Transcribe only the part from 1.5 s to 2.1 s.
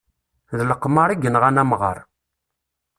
amɣar.